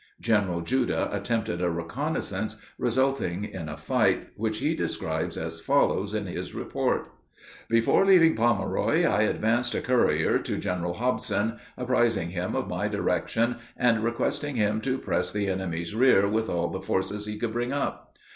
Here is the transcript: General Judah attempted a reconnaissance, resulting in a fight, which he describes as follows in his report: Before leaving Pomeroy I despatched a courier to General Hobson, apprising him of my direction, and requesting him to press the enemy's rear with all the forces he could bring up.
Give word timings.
General 0.19 0.61
Judah 0.61 1.09
attempted 1.15 1.61
a 1.61 1.69
reconnaissance, 1.69 2.55
resulting 2.79 3.43
in 3.45 3.69
a 3.69 3.77
fight, 3.77 4.29
which 4.35 4.57
he 4.57 4.73
describes 4.73 5.37
as 5.37 5.59
follows 5.59 6.15
in 6.15 6.25
his 6.25 6.55
report: 6.55 7.11
Before 7.69 8.03
leaving 8.03 8.35
Pomeroy 8.35 9.07
I 9.07 9.27
despatched 9.31 9.75
a 9.75 9.81
courier 9.81 10.39
to 10.39 10.57
General 10.57 10.93
Hobson, 10.93 11.59
apprising 11.77 12.31
him 12.31 12.55
of 12.55 12.67
my 12.67 12.87
direction, 12.87 13.57
and 13.77 14.03
requesting 14.03 14.55
him 14.55 14.81
to 14.81 14.97
press 14.97 15.31
the 15.31 15.45
enemy's 15.45 15.93
rear 15.93 16.27
with 16.27 16.49
all 16.49 16.69
the 16.69 16.81
forces 16.81 17.27
he 17.27 17.37
could 17.37 17.53
bring 17.53 17.71
up. 17.71 18.15